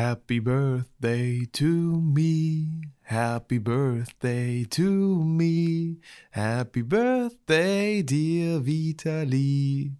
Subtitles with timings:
[0.00, 2.80] Happy Birthday to me.
[3.02, 5.98] Happy Birthday to me.
[6.30, 9.92] Happy Birthday, dear Vitali.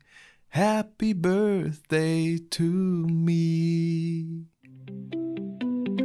[0.49, 4.47] Happy Birthday to me.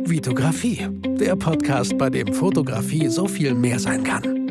[0.05, 4.44] Vitografie, der Podcast, bei dem Fotografie so viel mehr sein kann.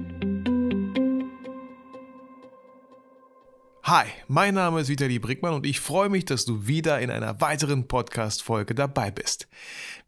[3.86, 7.42] Hi, mein Name ist Vitali Brickmann und ich freue mich, dass du wieder in einer
[7.42, 9.46] weiteren Podcast-Folge dabei bist.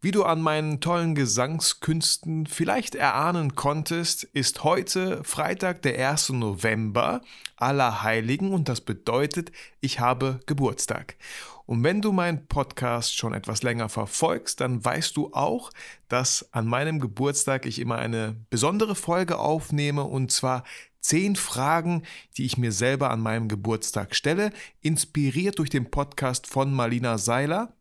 [0.00, 6.30] Wie du an meinen tollen Gesangskünsten vielleicht erahnen konntest, ist heute Freitag, der 1.
[6.30, 7.20] November,
[7.56, 11.16] Allerheiligen und das bedeutet, ich habe Geburtstag.
[11.66, 15.70] Und wenn du meinen Podcast schon etwas länger verfolgst, dann weißt du auch,
[16.08, 20.64] dass an meinem Geburtstag ich immer eine besondere Folge aufnehme und zwar
[21.06, 22.02] zehn Fragen,
[22.36, 27.74] die ich mir selber an meinem Geburtstag stelle, inspiriert durch den Podcast von Marlina Seiler,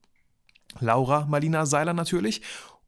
[0.79, 2.41] Laura Marlina Seiler natürlich.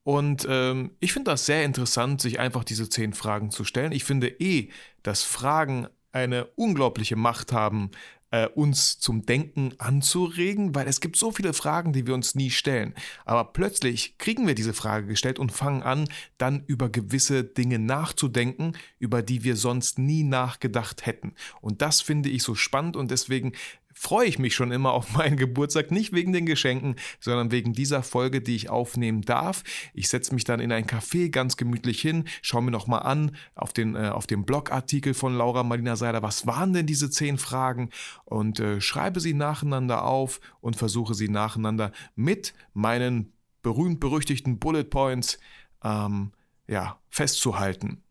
[0.03, 3.91] Und ähm, ich finde das sehr interessant, sich einfach diese zehn Fragen zu stellen.
[3.91, 4.69] Ich finde eh,
[5.01, 7.91] dass Fragen eine unglaubliche Macht haben,
[8.31, 12.51] äh, uns zum Denken anzuregen, weil es gibt so viele Fragen, die wir uns nie
[12.51, 12.93] stellen.
[13.25, 18.73] Aber plötzlich kriegen wir diese Frage gestellt und fangen an, dann über gewisse Dinge nachzudenken,
[18.99, 21.33] über die wir sonst nie nachgedacht hätten.
[21.61, 23.53] Und das finde ich so spannend und deswegen
[23.97, 28.03] freue ich mich schon immer auf meinen Geburtstag, nicht wegen den Geschenken, sondern wegen dieser
[28.03, 29.63] Folge, die ich aufnehmen darf.
[29.93, 33.73] Ich setze mich dann in ein Café ganz gemütlich hin, schaue mir nochmal an auf
[33.73, 37.89] den, äh, auf dem Blogartikel von Laura Marlina Seiler, was waren denn diese zehn Fragen
[38.25, 45.39] und äh, schreibe sie nacheinander auf und versuche sie nacheinander mit meinen berühmt-berüchtigten Bullet Points
[45.83, 46.31] ähm,
[46.67, 48.03] ja, festzuhalten.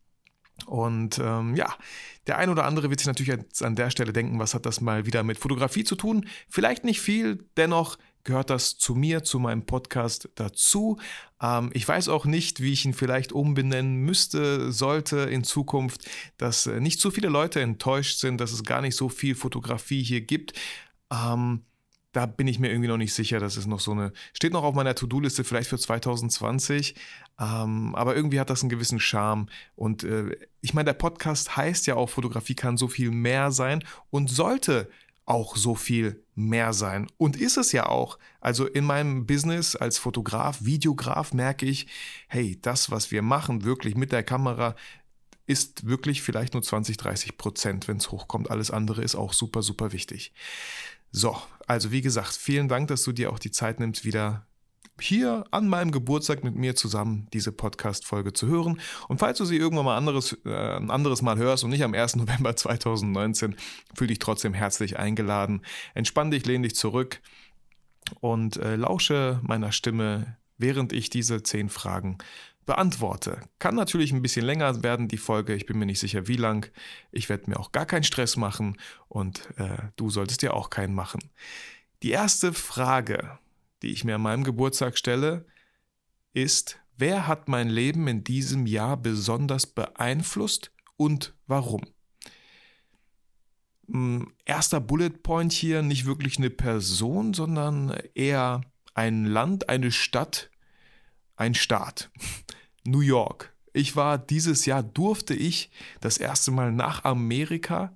[0.64, 1.74] Und ähm, ja,
[2.26, 5.06] der ein oder andere wird sich natürlich an der Stelle denken, was hat das mal
[5.06, 6.26] wieder mit Fotografie zu tun?
[6.48, 10.98] Vielleicht nicht viel, dennoch gehört das zu mir, zu meinem Podcast dazu.
[11.40, 16.66] Ähm, ich weiß auch nicht, wie ich ihn vielleicht umbenennen müsste, sollte in Zukunft, dass
[16.66, 20.22] äh, nicht zu viele Leute enttäuscht sind, dass es gar nicht so viel Fotografie hier
[20.22, 20.54] gibt.
[21.12, 21.64] Ähm,
[22.16, 23.40] da bin ich mir irgendwie noch nicht sicher.
[23.40, 26.94] Das ist noch so eine, steht noch auf meiner To-Do-Liste vielleicht für 2020.
[27.38, 29.48] Ähm, aber irgendwie hat das einen gewissen Charme.
[29.74, 33.84] Und äh, ich meine, der Podcast heißt ja auch, Fotografie kann so viel mehr sein
[34.08, 34.88] und sollte
[35.26, 37.06] auch so viel mehr sein.
[37.18, 38.18] Und ist es ja auch.
[38.40, 41.86] Also in meinem Business als Fotograf, Videograf merke ich,
[42.28, 44.74] hey, das, was wir machen, wirklich mit der Kamera,
[45.46, 48.50] ist wirklich vielleicht nur 20, 30 Prozent, wenn es hochkommt.
[48.50, 50.32] Alles andere ist auch super, super wichtig.
[51.18, 51.34] So,
[51.66, 54.46] also wie gesagt, vielen Dank, dass du dir auch die Zeit nimmst, wieder
[55.00, 58.82] hier an meinem Geburtstag mit mir zusammen diese Podcast-Folge zu hören.
[59.08, 61.94] Und falls du sie irgendwann mal anderes, äh, ein anderes Mal hörst und nicht am
[61.94, 62.16] 1.
[62.16, 63.56] November 2019,
[63.94, 65.62] fühl dich trotzdem herzlich eingeladen.
[65.94, 67.22] Entspann dich, lehn dich zurück
[68.20, 72.18] und äh, lausche meiner Stimme, während ich diese zehn Fragen
[72.66, 73.40] beantworte.
[73.58, 75.54] Kann natürlich ein bisschen länger werden, die Folge.
[75.54, 76.70] Ich bin mir nicht sicher, wie lang.
[77.12, 78.76] Ich werde mir auch gar keinen Stress machen
[79.08, 81.30] und äh, du solltest dir auch keinen machen.
[82.02, 83.38] Die erste Frage,
[83.82, 85.46] die ich mir an meinem Geburtstag stelle,
[86.34, 91.82] ist, wer hat mein Leben in diesem Jahr besonders beeinflusst und warum?
[93.88, 98.62] Hm, erster Bullet Point hier, nicht wirklich eine Person, sondern eher
[98.94, 100.50] ein Land, eine Stadt,
[101.36, 102.10] ein Staat.
[102.86, 103.52] New York.
[103.72, 105.70] Ich war dieses Jahr, durfte ich
[106.00, 107.94] das erste Mal nach Amerika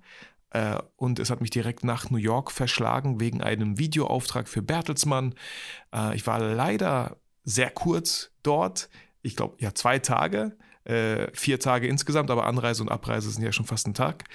[0.51, 5.33] äh, und es hat mich direkt nach New York verschlagen wegen einem Videoauftrag für Bertelsmann.
[5.93, 8.89] Äh, ich war leider sehr kurz dort.
[9.23, 13.51] Ich glaube, ja, zwei Tage, äh, vier Tage insgesamt, aber Anreise und Abreise sind ja
[13.51, 14.25] schon fast ein Tag.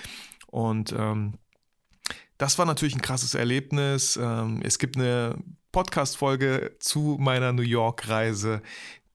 [0.46, 1.34] Und ähm,
[2.38, 4.18] das war natürlich ein krasses Erlebnis.
[4.20, 5.36] Ähm, es gibt eine
[5.72, 8.62] Podcast-Folge zu meiner New York-Reise,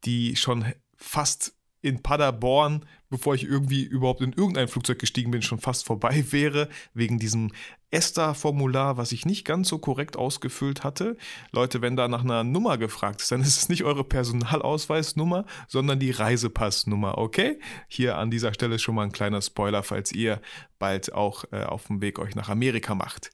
[0.05, 0.65] die schon
[1.01, 6.23] fast in Paderborn, bevor ich irgendwie überhaupt in irgendein Flugzeug gestiegen bin, schon fast vorbei
[6.31, 7.51] wäre, wegen diesem
[7.89, 11.17] ESTA-Formular, was ich nicht ganz so korrekt ausgefüllt hatte.
[11.51, 15.99] Leute, wenn da nach einer Nummer gefragt ist, dann ist es nicht eure Personalausweisnummer, sondern
[15.99, 17.59] die Reisepassnummer, okay?
[17.87, 20.39] Hier an dieser Stelle schon mal ein kleiner Spoiler, falls ihr
[20.79, 23.31] bald auch äh, auf dem Weg euch nach Amerika macht.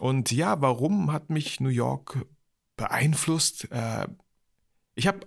[0.00, 2.24] Und ja, warum hat mich New York
[2.76, 3.70] beeinflusst?
[3.70, 4.06] Äh,
[4.94, 5.20] ich habe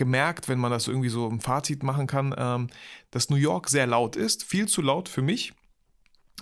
[0.00, 2.68] gemerkt, wenn man das irgendwie so im Fazit machen kann, ähm,
[3.10, 5.52] dass New York sehr laut ist, viel zu laut für mich.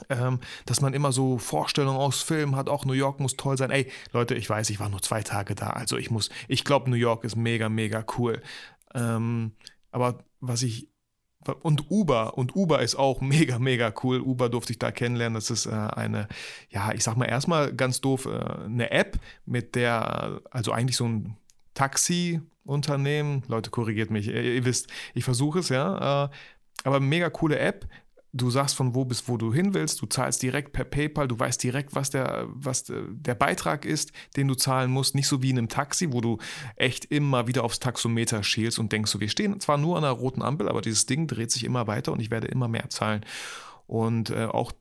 [0.08, 3.72] Ähm, dass man immer so Vorstellungen aus Filmen hat, auch New York muss toll sein.
[3.72, 6.88] Ey, Leute, ich weiß, ich war nur zwei Tage da, also ich muss, ich glaube,
[6.88, 8.40] New York ist mega, mega cool.
[8.94, 9.54] Ähm,
[9.90, 10.88] aber was ich
[11.62, 14.20] und Uber und Uber ist auch mega mega cool.
[14.20, 15.34] Uber durfte ich da kennenlernen.
[15.34, 16.28] Das ist äh, eine,
[16.70, 21.06] ja, ich sag mal erstmal ganz doof, äh, eine App, mit der also eigentlich so
[21.06, 21.36] ein
[21.74, 26.28] Taxi Unternehmen, Leute, korrigiert mich, ihr, ihr wisst, ich versuche es, ja, äh,
[26.84, 27.88] aber mega coole App.
[28.34, 31.38] Du sagst von wo bis wo du hin willst, du zahlst direkt per PayPal, du
[31.38, 35.14] weißt direkt, was der, was der Beitrag ist, den du zahlen musst.
[35.14, 36.36] Nicht so wie in einem Taxi, wo du
[36.76, 40.12] echt immer wieder aufs Taxometer schielst und denkst, so, wir stehen zwar nur an einer
[40.12, 43.24] roten Ampel, aber dieses Ding dreht sich immer weiter und ich werde immer mehr zahlen.
[43.86, 44.72] Und äh, auch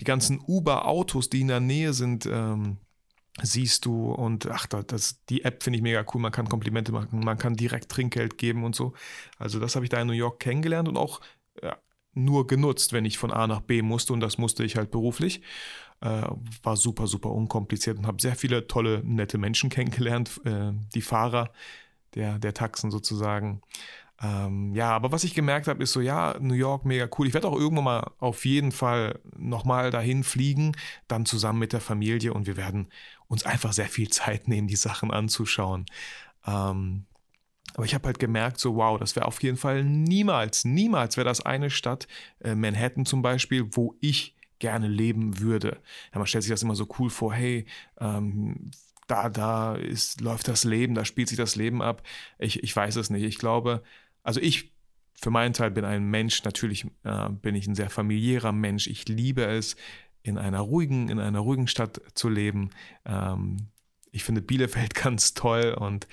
[0.00, 2.78] die ganzen Uber-Autos, die in der Nähe sind, ähm,
[3.42, 6.20] siehst du und ach, das, die App finde ich mega cool.
[6.20, 8.92] Man kann Komplimente machen, man kann direkt Trinkgeld geben und so.
[9.38, 11.20] Also das habe ich da in New York kennengelernt und auch
[11.62, 11.76] ja,
[12.14, 15.42] nur genutzt, wenn ich von A nach B musste und das musste ich halt beruflich.
[16.00, 16.22] Äh,
[16.62, 21.52] war super, super unkompliziert und habe sehr viele tolle, nette Menschen kennengelernt, äh, die Fahrer
[22.14, 23.62] der, der Taxen sozusagen.
[24.20, 27.28] Ähm, ja, aber was ich gemerkt habe, ist so, ja, New York mega cool.
[27.28, 30.76] Ich werde auch irgendwann mal auf jeden Fall nochmal dahin fliegen,
[31.06, 32.88] dann zusammen mit der Familie und wir werden
[33.28, 35.86] uns einfach sehr viel Zeit nehmen, die Sachen anzuschauen.
[36.46, 37.04] Ähm,
[37.74, 41.26] aber ich habe halt gemerkt, so wow, das wäre auf jeden Fall niemals, niemals wäre
[41.26, 42.08] das eine Stadt,
[42.40, 45.80] äh, Manhattan zum Beispiel, wo ich gerne leben würde.
[46.12, 47.66] Ja, man stellt sich das immer so cool vor, hey,
[48.00, 48.72] ähm,
[49.06, 52.02] da, da ist, läuft das Leben, da spielt sich das Leben ab.
[52.38, 53.22] Ich, ich weiß es nicht.
[53.22, 53.82] Ich glaube,
[54.28, 54.74] also ich
[55.14, 58.86] für meinen Teil bin ein Mensch, natürlich äh, bin ich ein sehr familiärer Mensch.
[58.86, 59.74] Ich liebe es,
[60.22, 62.70] in einer ruhigen, in einer ruhigen Stadt zu leben.
[63.06, 63.68] Ähm,
[64.12, 66.06] ich finde Bielefeld ganz toll und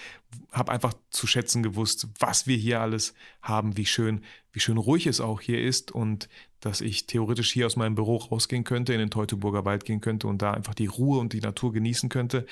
[0.53, 4.23] habe einfach zu schätzen gewusst, was wir hier alles haben, wie schön,
[4.53, 6.29] wie schön ruhig es auch hier ist und
[6.61, 10.27] dass ich theoretisch hier aus meinem Büro rausgehen könnte, in den Teutoburger Wald gehen könnte
[10.27, 12.45] und da einfach die Ruhe und die Natur genießen könnte.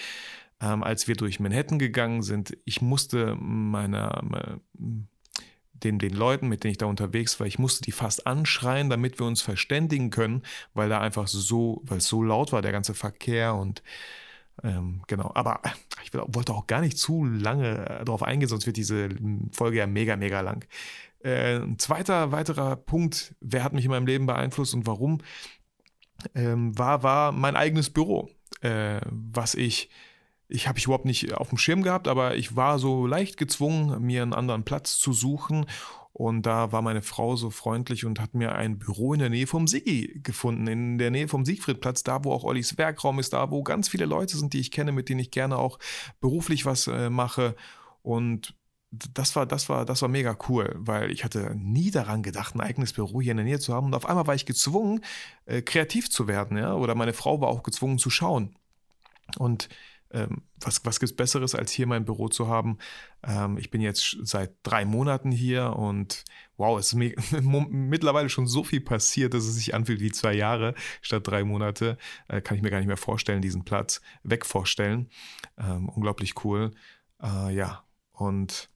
[0.59, 4.21] Ähm, als wir durch Manhattan gegangen sind, ich musste meiner,
[5.83, 9.19] den, den Leuten, mit denen ich da unterwegs war, ich musste die fast anschreien, damit
[9.19, 10.43] wir uns verständigen können,
[10.73, 13.83] weil da einfach so, weil es so laut war, der ganze Verkehr und
[14.63, 15.61] ähm, genau, aber
[16.03, 19.09] ich wollte auch gar nicht zu lange äh, darauf eingehen, sonst wird diese
[19.51, 20.65] Folge ja mega, mega lang.
[21.23, 25.21] Äh, ein zweiter, weiterer Punkt, wer hat mich in meinem Leben beeinflusst und warum,
[26.35, 28.29] ähm, war, war mein eigenes Büro,
[28.61, 29.89] äh, was ich
[30.53, 33.99] ich habe ich überhaupt nicht auf dem Schirm gehabt, aber ich war so leicht gezwungen,
[34.01, 35.65] mir einen anderen Platz zu suchen.
[36.13, 39.47] Und da war meine Frau so freundlich und hat mir ein Büro in der Nähe
[39.47, 43.49] vom Sigi gefunden, in der Nähe vom Siegfriedplatz, da wo auch Ollis Werkraum ist, da
[43.49, 45.79] wo ganz viele Leute sind, die ich kenne, mit denen ich gerne auch
[46.21, 47.55] beruflich was äh, mache.
[48.03, 48.53] Und
[48.91, 52.61] das war, das war, das war mega cool, weil ich hatte nie daran gedacht, ein
[52.61, 53.87] eigenes Büro hier in der Nähe zu haben.
[53.87, 55.01] Und auf einmal war ich gezwungen,
[55.47, 56.75] äh, kreativ zu werden, ja.
[56.75, 58.55] Oder meine Frau war auch gezwungen zu schauen.
[59.39, 59.67] Und
[60.13, 62.77] ähm, was, was gibt es Besseres, als hier mein Büro zu haben?
[63.23, 66.23] Ähm, ich bin jetzt seit drei Monaten hier und
[66.57, 70.33] wow, es ist mir mittlerweile schon so viel passiert, dass es sich anfühlt wie zwei
[70.33, 71.97] Jahre statt drei Monate.
[72.27, 75.09] Äh, kann ich mir gar nicht mehr vorstellen, diesen Platz weg vorstellen.
[75.57, 76.71] Ähm, unglaublich cool.
[77.21, 78.69] Äh, ja, und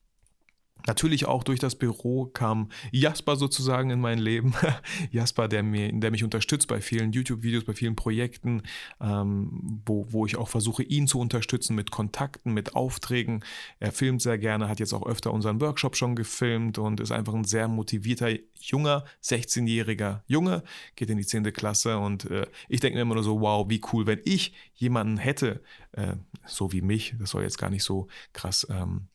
[0.86, 4.54] Natürlich auch durch das Büro kam Jasper sozusagen in mein Leben.
[5.12, 8.64] Jasper, der, mir, der mich unterstützt bei vielen YouTube-Videos, bei vielen Projekten,
[9.02, 13.44] ähm, wo, wo ich auch versuche, ihn zu unterstützen mit Kontakten, mit Aufträgen.
[13.80, 17.34] Er filmt sehr gerne, hat jetzt auch öfter unseren Workshop schon gefilmt und ist einfach
[17.34, 18.30] ein sehr motivierter,
[18.60, 20.64] junger, 16-jähriger Junge,
[20.96, 21.52] geht in die 10.
[21.54, 25.18] Klasse und äh, ich denke mir immer nur so, wow, wie cool, wenn ich jemanden
[25.18, 25.62] hätte,
[25.94, 26.16] äh,
[26.46, 29.08] so wie mich, das soll jetzt gar nicht so krass ähm,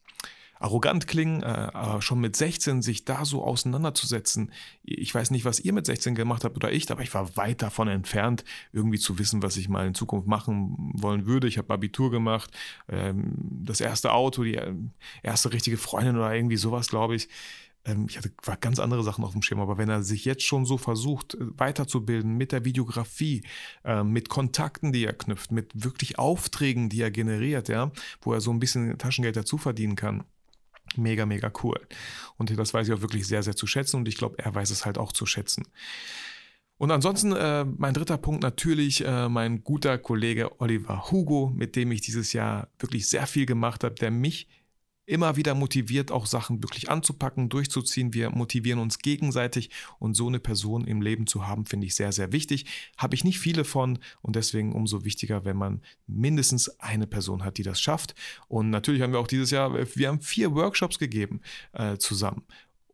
[0.62, 4.52] arrogant klingen, äh, aber schon mit 16 sich da so auseinanderzusetzen.
[4.84, 7.62] Ich weiß nicht, was ihr mit 16 gemacht habt oder ich, aber ich war weit
[7.62, 11.48] davon entfernt, irgendwie zu wissen, was ich mal in Zukunft machen wollen würde.
[11.48, 12.50] Ich habe Abitur gemacht,
[12.88, 14.74] ähm, das erste Auto, die äh,
[15.22, 17.28] erste richtige Freundin oder irgendwie sowas, glaube ich
[17.84, 20.64] ähm, ich hatte ganz andere Sachen auf dem Schirm, aber wenn er sich jetzt schon
[20.64, 23.42] so versucht, äh, weiterzubilden mit der Videografie,
[23.84, 27.90] äh, mit Kontakten, die er knüpft, mit wirklich Aufträgen, die er generiert, ja,
[28.20, 30.22] wo er so ein bisschen Taschengeld dazu verdienen kann,
[30.96, 31.80] Mega, mega cool.
[32.36, 34.70] Und das weiß ich auch wirklich sehr, sehr zu schätzen und ich glaube, er weiß
[34.70, 35.64] es halt auch zu schätzen.
[36.78, 41.92] Und ansonsten äh, mein dritter Punkt natürlich äh, mein guter Kollege Oliver Hugo, mit dem
[41.92, 44.48] ich dieses Jahr wirklich sehr viel gemacht habe, der mich
[45.06, 48.14] immer wieder motiviert, auch Sachen wirklich anzupacken, durchzuziehen.
[48.14, 52.12] Wir motivieren uns gegenseitig und so eine Person im Leben zu haben, finde ich sehr,
[52.12, 52.66] sehr wichtig.
[52.96, 57.58] Habe ich nicht viele von und deswegen umso wichtiger, wenn man mindestens eine Person hat,
[57.58, 58.14] die das schafft.
[58.48, 61.40] Und natürlich haben wir auch dieses Jahr, wir haben vier Workshops gegeben
[61.72, 62.42] äh, zusammen.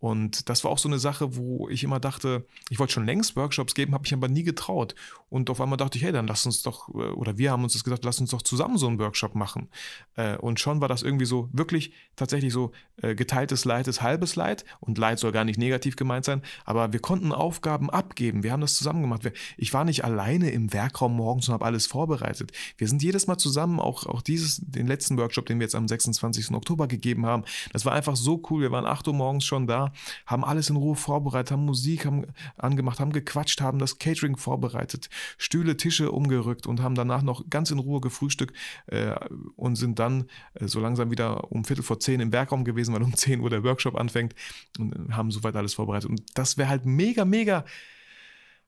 [0.01, 3.35] Und das war auch so eine Sache, wo ich immer dachte, ich wollte schon längst
[3.35, 4.95] Workshops geben, habe ich aber nie getraut.
[5.29, 7.73] Und auf einmal dachte ich, hey, dann lass uns doch, äh, oder wir haben uns
[7.73, 9.69] das gesagt, lass uns doch zusammen so einen Workshop machen.
[10.15, 12.71] Äh, und schon war das irgendwie so wirklich tatsächlich so
[13.03, 14.65] äh, geteiltes Leid ist halbes Leid.
[14.81, 18.45] Und Leid soll gar nicht negativ gemeint sein, aber wir konnten Aufgaben abgeben.
[18.45, 19.23] Wir haben das zusammen gemacht.
[19.57, 22.53] Ich war nicht alleine im Werkraum morgens und habe alles vorbereitet.
[22.77, 25.89] Wir sind jedes Mal zusammen, auch, auch dieses, den letzten Workshop, den wir jetzt am
[25.89, 26.53] 26.
[26.53, 27.45] Oktober gegeben haben.
[27.73, 28.63] Das war einfach so cool.
[28.63, 29.88] Wir waren 8 Uhr morgens schon da
[30.27, 32.27] haben alles in Ruhe vorbereitet, haben Musik haben
[32.57, 37.71] angemacht, haben gequatscht, haben das Catering vorbereitet, Stühle, Tische umgerückt und haben danach noch ganz
[37.71, 39.15] in Ruhe gefrühstückt äh,
[39.57, 43.03] und sind dann äh, so langsam wieder um Viertel vor zehn im Werkraum gewesen, weil
[43.03, 44.35] um 10 Uhr der Workshop anfängt
[44.79, 46.11] und äh, haben soweit alles vorbereitet.
[46.11, 47.65] Und das wäre halt mega, mega,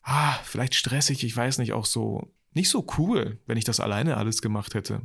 [0.02, 4.16] ah, vielleicht stressig, ich weiß nicht, auch so, nicht so cool, wenn ich das alleine
[4.16, 5.02] alles gemacht hätte.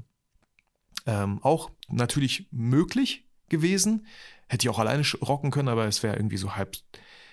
[1.06, 4.08] Ähm, auch natürlich möglich gewesen,
[4.48, 6.75] Hätte ich auch alleine rocken können, aber es wäre irgendwie so halb,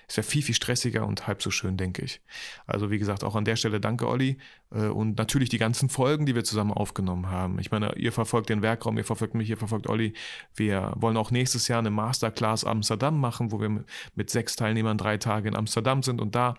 [0.09, 2.21] es wäre viel, viel stressiger und halb so schön, denke ich.
[2.67, 4.39] Also wie gesagt, auch an der Stelle danke, Olli.
[4.73, 7.59] Äh, und natürlich die ganzen Folgen, die wir zusammen aufgenommen haben.
[7.59, 10.15] Ich meine, ihr verfolgt den Werkraum, ihr verfolgt mich, ihr verfolgt Olli.
[10.55, 15.19] Wir wollen auch nächstes Jahr eine Masterclass Amsterdam machen, wo wir mit sechs Teilnehmern drei
[15.19, 16.57] Tage in Amsterdam sind und da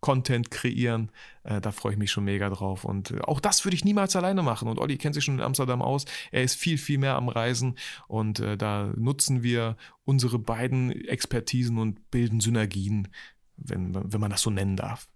[0.00, 1.10] Content kreieren.
[1.44, 2.84] Äh, da freue ich mich schon mega drauf.
[2.84, 4.68] Und äh, auch das würde ich niemals alleine machen.
[4.68, 6.04] Und Olli kennt sich schon in Amsterdam aus.
[6.30, 7.76] Er ist viel, viel mehr am Reisen.
[8.08, 13.08] Und da nutzen wir unsere beiden Expertisen und bilden Synergien,
[13.56, 15.08] wenn, wenn man das so nennen darf.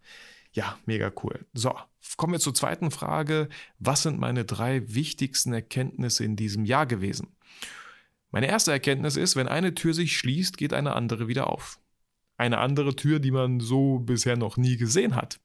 [0.53, 1.47] Ja, mega cool.
[1.53, 1.75] So,
[2.17, 3.49] kommen wir zur zweiten Frage.
[3.79, 7.37] Was sind meine drei wichtigsten Erkenntnisse in diesem Jahr gewesen?
[8.31, 11.81] Meine erste Erkenntnis ist, wenn eine Tür sich schließt, geht eine andere wieder auf.
[12.37, 15.41] Eine andere Tür, die man so bisher noch nie gesehen hat.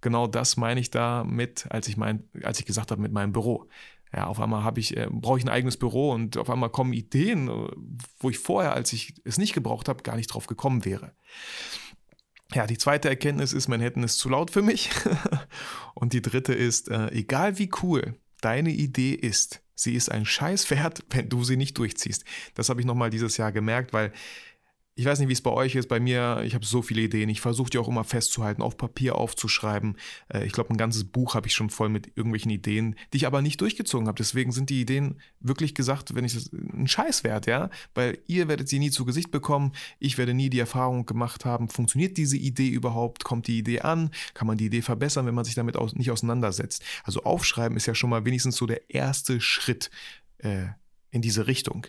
[0.00, 3.68] Genau das meine ich damit, als ich, mein, als ich gesagt habe mit meinem Büro.
[4.12, 6.92] Ja, auf einmal habe ich, äh, brauche ich ein eigenes Büro und auf einmal kommen
[6.92, 7.68] Ideen, äh,
[8.20, 11.14] wo ich vorher, als ich es nicht gebraucht habe, gar nicht drauf gekommen wäre.
[12.54, 14.90] Ja, die zweite Erkenntnis ist, Manhattan ist zu laut für mich.
[15.94, 20.64] und die dritte ist, äh, egal wie cool deine Idee ist, sie ist ein Scheiß
[21.10, 22.24] wenn du sie nicht durchziehst.
[22.54, 24.12] Das habe ich nochmal dieses Jahr gemerkt, weil
[24.96, 25.88] ich weiß nicht, wie es bei euch ist.
[25.88, 27.28] Bei mir, ich habe so viele Ideen.
[27.28, 29.96] Ich versuche die auch immer festzuhalten, auf Papier aufzuschreiben.
[30.28, 33.26] Äh, ich glaube, ein ganzes Buch habe ich schon voll mit irgendwelchen Ideen, die ich
[33.26, 34.16] aber nicht durchgezogen habe.
[34.16, 38.46] Deswegen sind die Ideen wirklich gesagt, wenn ich das ein Scheiß wert, ja, weil ihr
[38.46, 39.72] werdet sie nie zu Gesicht bekommen.
[39.98, 43.24] Ich werde nie die Erfahrung gemacht haben, funktioniert diese Idee überhaupt?
[43.24, 44.10] Kommt die Idee an?
[44.32, 46.84] Kann man die Idee verbessern, wenn man sich damit nicht auseinandersetzt?
[47.02, 49.90] Also aufschreiben ist ja schon mal wenigstens so der erste Schritt
[50.38, 50.66] äh,
[51.10, 51.88] in diese Richtung.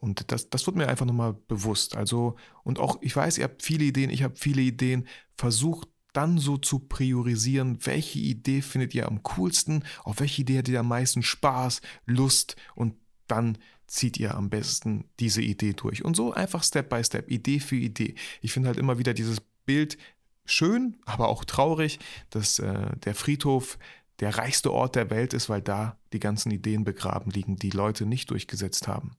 [0.00, 1.94] Und das, das wird mir einfach nochmal bewusst.
[1.94, 5.06] Also, und auch, ich weiß, ihr habt viele Ideen, ich habe viele Ideen.
[5.36, 10.68] Versucht dann so zu priorisieren, welche Idee findet ihr am coolsten, auf welche Idee habt
[10.68, 12.94] ihr am meisten Spaß, Lust und
[13.26, 16.04] dann zieht ihr am besten diese Idee durch.
[16.04, 18.14] Und so einfach Step by Step, Idee für Idee.
[18.40, 19.98] Ich finde halt immer wieder dieses Bild
[20.44, 21.98] schön, aber auch traurig,
[22.30, 23.78] dass äh, der Friedhof
[24.20, 28.06] der reichste Ort der Welt ist, weil da die ganzen Ideen begraben liegen, die Leute
[28.06, 29.16] nicht durchgesetzt haben.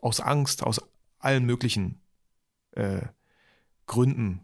[0.00, 0.80] Aus Angst, aus
[1.18, 2.00] allen möglichen
[2.72, 3.02] äh,
[3.86, 4.42] Gründen.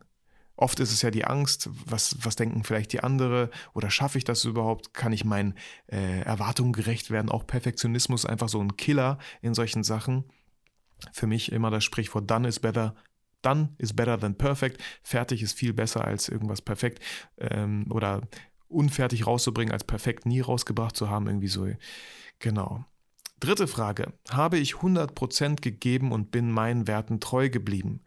[0.56, 4.24] Oft ist es ja die Angst, was, was denken vielleicht die andere oder schaffe ich
[4.24, 4.92] das überhaupt?
[4.92, 5.54] Kann ich meinen
[5.86, 7.30] äh, Erwartungen gerecht werden?
[7.30, 10.24] Auch Perfektionismus einfach so ein Killer in solchen Sachen.
[11.12, 12.94] Für mich immer das Sprichwort done is better
[13.42, 14.80] done is better than perfect.
[15.02, 17.02] Fertig ist viel besser als irgendwas perfekt.
[17.38, 18.22] Ähm, oder
[18.72, 21.68] unfertig rauszubringen, als perfekt nie rausgebracht zu haben, irgendwie so.
[22.38, 22.84] Genau.
[23.40, 24.12] Dritte Frage.
[24.30, 28.02] Habe ich 100% gegeben und bin meinen Werten treu geblieben?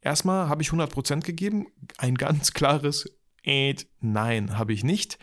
[0.00, 1.66] Erstmal habe ich 100% gegeben.
[1.98, 3.10] Ein ganz klares
[4.00, 5.18] Nein, habe ich nicht.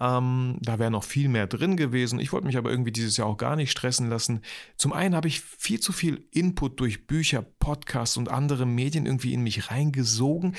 [0.00, 2.18] Ähm, da wäre noch viel mehr drin gewesen.
[2.18, 4.42] Ich wollte mich aber irgendwie dieses Jahr auch gar nicht stressen lassen.
[4.76, 9.32] Zum einen habe ich viel zu viel Input durch Bücher, Podcasts und andere Medien irgendwie
[9.32, 10.54] in mich reingesogen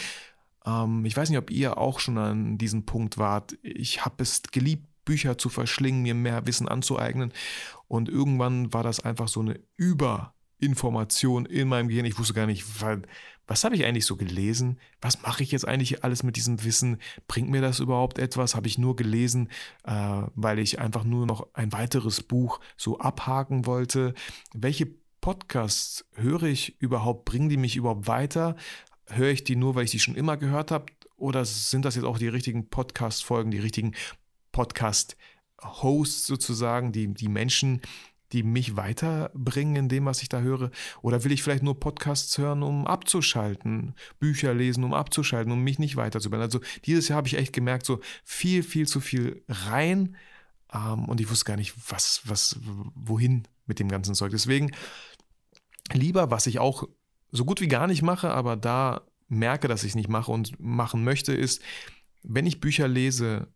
[0.69, 3.57] ähm, ich weiß nicht, ob ihr auch schon an diesem Punkt wart.
[3.63, 7.33] Ich habe es geliebt, Bücher zu verschlingen, mir mehr Wissen anzueignen.
[7.87, 12.05] Und irgendwann war das einfach so eine Überinformation in meinem Gehirn.
[12.05, 12.63] Ich wusste gar nicht,
[13.47, 14.79] was, habe ich eigentlich so gelesen?
[15.01, 16.97] Was mache ich jetzt eigentlich alles mit diesem Wissen?
[17.27, 18.53] Bringt mir das überhaupt etwas?
[18.53, 19.49] Habe ich nur gelesen,
[19.83, 24.13] äh, weil ich einfach nur noch ein weiteres Buch so abhaken wollte?
[24.53, 27.25] Welche Podcasts höre ich überhaupt?
[27.25, 28.55] Bringen die mich überhaupt weiter?
[29.09, 30.85] Höre ich die nur, weil ich die schon immer gehört habe?
[31.17, 33.93] Oder sind das jetzt auch die richtigen Podcast-Folgen, die richtigen
[34.51, 37.81] Podcast-Hosts sozusagen, die, die Menschen,
[38.31, 40.71] die mich weiterbringen in dem, was ich da höre?
[41.01, 45.79] Oder will ich vielleicht nur Podcasts hören, um abzuschalten, Bücher lesen, um abzuschalten, um mich
[45.79, 46.45] nicht weiterzubilden?
[46.45, 50.15] Also dieses Jahr habe ich echt gemerkt, so viel, viel zu viel rein
[50.73, 52.59] ähm, und ich wusste gar nicht, was, was,
[52.95, 54.31] wohin mit dem ganzen Zeug.
[54.31, 54.71] Deswegen
[55.91, 56.87] lieber, was ich auch
[57.31, 60.59] so gut wie gar nicht mache, aber da merke, dass ich es nicht mache und
[60.59, 61.61] machen möchte, ist,
[62.23, 63.47] wenn ich Bücher lese,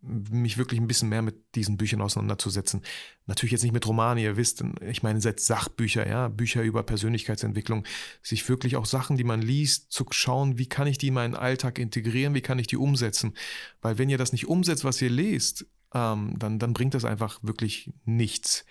[0.00, 2.82] mich wirklich ein bisschen mehr mit diesen Büchern auseinanderzusetzen.
[3.26, 7.84] Natürlich jetzt nicht mit Romanen, ihr wisst, ich meine selbst Sachbücher, ja, Bücher über Persönlichkeitsentwicklung,
[8.22, 11.34] sich wirklich auch Sachen, die man liest, zu schauen, wie kann ich die in meinen
[11.34, 13.34] Alltag integrieren, wie kann ich die umsetzen.
[13.82, 17.40] Weil wenn ihr das nicht umsetzt, was ihr lest, ähm, dann, dann bringt das einfach
[17.42, 18.64] wirklich nichts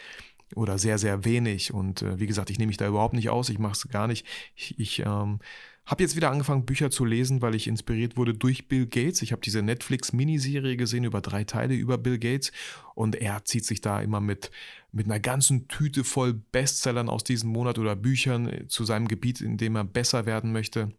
[0.55, 1.73] oder sehr, sehr wenig.
[1.73, 4.07] Und äh, wie gesagt, ich nehme mich da überhaupt nicht aus, ich mache es gar
[4.07, 4.25] nicht.
[4.55, 5.39] Ich, ich ähm,
[5.87, 9.21] habe jetzt wieder angefangen, Bücher zu lesen, weil ich inspiriert wurde durch Bill Gates.
[9.21, 12.51] Ich habe diese Netflix-Miniserie gesehen über drei Teile über Bill Gates
[12.93, 14.51] und er zieht sich da immer mit,
[14.91, 19.41] mit einer ganzen Tüte voll Bestsellern aus diesem Monat oder Büchern äh, zu seinem Gebiet,
[19.41, 20.91] in dem er besser werden möchte.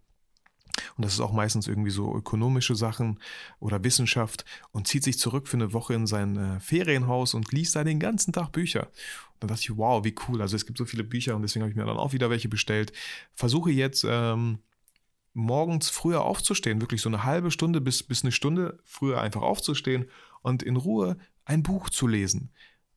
[0.96, 3.18] Und das ist auch meistens irgendwie so ökonomische Sachen
[3.60, 7.76] oder Wissenschaft und zieht sich zurück für eine Woche in sein äh, Ferienhaus und liest
[7.76, 8.84] da den ganzen Tag Bücher.
[8.84, 10.40] Und dann dachte ich, wow, wie cool.
[10.40, 12.48] Also es gibt so viele Bücher und deswegen habe ich mir dann auch wieder welche
[12.48, 12.92] bestellt.
[13.34, 14.58] Versuche jetzt ähm,
[15.34, 20.06] morgens früher aufzustehen, wirklich so eine halbe Stunde bis, bis eine Stunde früher einfach aufzustehen
[20.42, 22.50] und in Ruhe ein Buch zu lesen.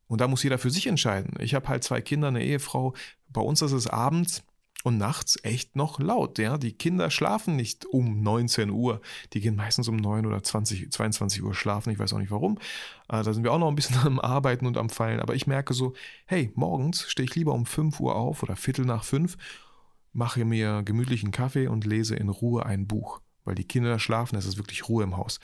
[0.08, 1.36] Und da muss jeder für sich entscheiden.
[1.40, 2.94] Ich habe halt zwei Kinder, eine Ehefrau.
[3.30, 4.44] Bei uns ist es abends
[4.84, 6.38] und nachts echt noch laut.
[6.40, 6.58] Ja?
[6.58, 9.02] Die Kinder schlafen nicht um 19 Uhr.
[9.34, 11.92] Die gehen meistens um 9 oder 20, 22 Uhr schlafen.
[11.92, 12.58] Ich weiß auch nicht warum.
[13.10, 15.20] Äh, da sind wir auch noch ein bisschen am Arbeiten und am Feilen.
[15.20, 15.94] Aber ich merke so,
[16.26, 19.38] hey, morgens stehe ich lieber um 5 Uhr auf oder Viertel nach 5
[20.14, 23.22] mache mir gemütlichen Kaffee und lese in Ruhe ein Buch.
[23.44, 25.40] Weil die Kinder schlafen, es ist wirklich Ruhe im Haus.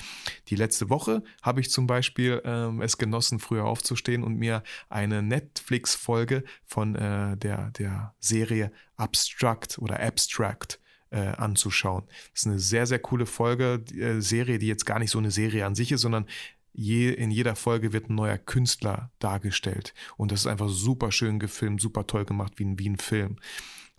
[0.47, 5.23] Die letzte Woche habe ich zum Beispiel ähm, es genossen, früher aufzustehen und mir eine
[5.23, 12.03] Netflix-Folge von äh, der, der Serie Abstract oder Abstract äh, anzuschauen.
[12.33, 15.17] Das ist eine sehr, sehr coole Folge, die, äh, Serie, die jetzt gar nicht so
[15.17, 16.25] eine Serie an sich ist, sondern
[16.73, 19.93] je, in jeder Folge wird ein neuer Künstler dargestellt.
[20.17, 23.37] Und das ist einfach super schön gefilmt, super toll gemacht, wie wie ein Film.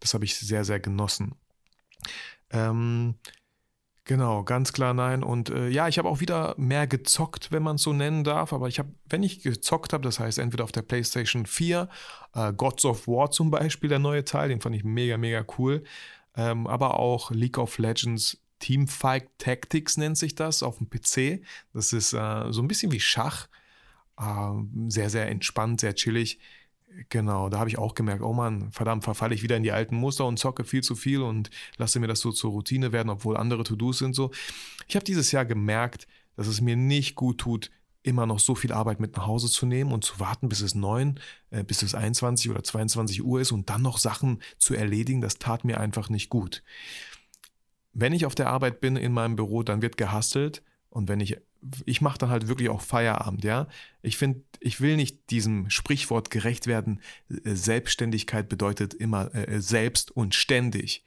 [0.00, 1.34] Das habe ich sehr, sehr genossen.
[2.50, 3.16] Ähm,
[4.08, 5.22] genau, ganz klar nein.
[5.22, 8.52] Und äh, ja, ich habe auch wieder mehr gezockt, wenn man es so nennen darf.
[8.52, 11.88] Aber ich habe, wenn ich gezockt habe, das heißt entweder auf der PlayStation 4,
[12.34, 15.84] äh, Gods of War zum Beispiel, der neue Teil, den fand ich mega, mega cool.
[16.36, 21.44] Ähm, aber auch League of Legends Teamfight Tactics nennt sich das auf dem PC.
[21.72, 23.46] Das ist äh, so ein bisschen wie Schach.
[24.18, 24.50] Äh,
[24.88, 26.40] sehr, sehr entspannt, sehr chillig.
[27.10, 29.96] Genau, da habe ich auch gemerkt, oh Mann, verdammt, verfalle ich wieder in die alten
[29.96, 33.36] Muster und zocke viel zu viel und lasse mir das so zur Routine werden, obwohl
[33.36, 34.30] andere To-Dos sind so.
[34.88, 37.70] Ich habe dieses Jahr gemerkt, dass es mir nicht gut tut,
[38.02, 40.74] immer noch so viel Arbeit mit nach Hause zu nehmen und zu warten, bis es
[40.74, 41.20] 9,
[41.50, 45.38] äh, bis es 21 oder 22 Uhr ist und dann noch Sachen zu erledigen, das
[45.38, 46.62] tat mir einfach nicht gut.
[47.92, 51.38] Wenn ich auf der Arbeit bin in meinem Büro, dann wird gehastelt und wenn ich
[51.84, 53.66] ich mache dann halt wirklich auch Feierabend, ja.
[54.02, 57.00] Ich finde, ich will nicht diesem Sprichwort gerecht werden.
[57.28, 61.04] Äh, Selbstständigkeit bedeutet immer äh, äh, selbst und ständig.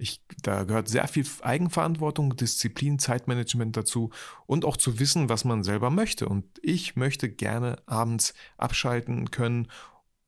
[0.00, 4.10] Ich, da gehört sehr viel Eigenverantwortung, Disziplin, Zeitmanagement dazu
[4.46, 6.28] und auch zu wissen, was man selber möchte.
[6.28, 9.68] Und ich möchte gerne abends abschalten können.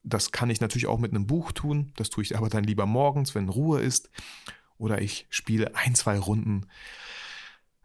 [0.02, 1.92] Das kann ich natürlich auch mit einem Buch tun.
[1.96, 4.10] Das tue ich aber dann lieber morgens, wenn Ruhe ist.
[4.76, 6.66] Oder ich spiele ein, zwei Runden.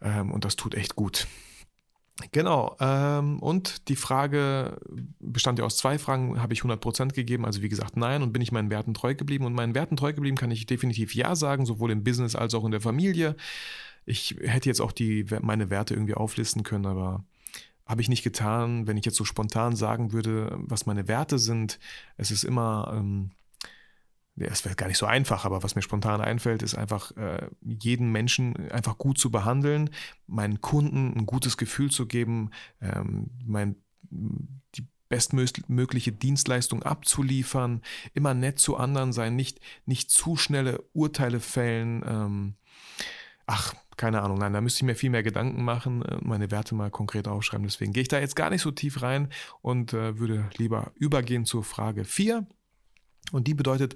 [0.02, 1.28] Ähm, und das tut echt gut.
[2.32, 2.78] Genau.
[2.80, 4.80] Ähm, und die Frage
[5.20, 6.42] bestand ja aus zwei Fragen.
[6.42, 7.46] Habe ich 100% gegeben?
[7.46, 8.24] Also wie gesagt, nein.
[8.24, 9.46] Und bin ich meinen Werten treu geblieben?
[9.46, 12.64] Und meinen Werten treu geblieben kann ich definitiv ja sagen, sowohl im Business als auch
[12.64, 13.36] in der Familie.
[14.06, 17.26] Ich hätte jetzt auch die, meine Werte irgendwie auflisten können, aber
[17.86, 18.88] habe ich nicht getan.
[18.88, 21.80] Wenn ich jetzt so spontan sagen würde, was meine Werte sind,
[22.18, 22.94] es ist immer...
[22.96, 23.32] Ähm,
[24.38, 28.12] es wäre gar nicht so einfach, aber was mir spontan einfällt, ist einfach, äh, jeden
[28.12, 29.90] Menschen einfach gut zu behandeln,
[30.28, 33.76] meinen Kunden ein gutes Gefühl zu geben, ähm, mein,
[34.12, 37.82] die bestmögliche Dienstleistung abzuliefern,
[38.14, 42.04] immer nett zu anderen sein, nicht, nicht zu schnelle Urteile fällen.
[42.06, 42.56] Ähm,
[43.46, 46.76] ach, keine Ahnung, nein, da müsste ich mir viel mehr Gedanken machen, äh, meine Werte
[46.76, 47.66] mal konkret aufschreiben.
[47.66, 49.30] Deswegen gehe ich da jetzt gar nicht so tief rein
[49.62, 52.46] und äh, würde lieber übergehen zur Frage 4.
[53.32, 53.96] Und die bedeutet,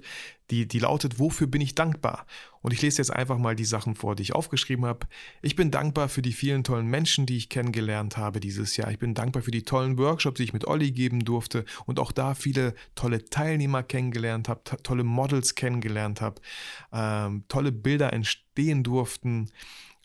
[0.50, 2.26] die, die lautet, wofür bin ich dankbar?
[2.62, 5.06] Und ich lese jetzt einfach mal die Sachen vor, die ich aufgeschrieben habe.
[5.40, 8.90] Ich bin dankbar für die vielen tollen Menschen, die ich kennengelernt habe dieses Jahr.
[8.90, 12.12] Ich bin dankbar für die tollen Workshops, die ich mit Olli geben durfte und auch
[12.12, 16.40] da viele tolle Teilnehmer kennengelernt habe, tolle Models kennengelernt habe,
[16.92, 19.50] ähm, tolle Bilder entstehen durften.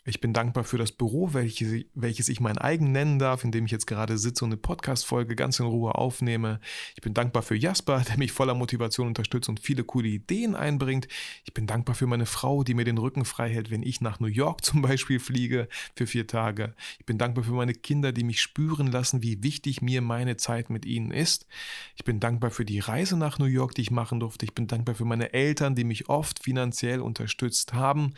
[0.08, 3.64] Ich bin dankbar für das Büro, welches, welches ich mein eigen nennen darf, in dem
[3.66, 6.60] ich jetzt gerade sitze und eine Podcast-Folge ganz in Ruhe aufnehme.
[6.94, 11.08] Ich bin dankbar für Jasper, der mich voller Motivation unterstützt und viele coole Ideen einbringt.
[11.44, 14.20] Ich bin dankbar für meine Frau, die mir den Rücken frei hält, wenn ich nach
[14.20, 15.66] New York zum Beispiel fliege
[15.96, 16.76] für vier Tage.
[17.00, 20.70] Ich bin dankbar für meine Kinder, die mich spüren lassen, wie wichtig mir meine Zeit
[20.70, 21.48] mit ihnen ist.
[21.96, 24.44] Ich bin dankbar für die Reise nach New York, die ich machen durfte.
[24.44, 28.14] Ich bin dankbar für meine Eltern, die mich oft finanziell unterstützt haben.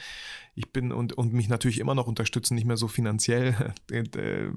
[0.59, 4.49] Ich bin und, und mich natürlich immer noch unterstützen, nicht mehr so finanziell, äh,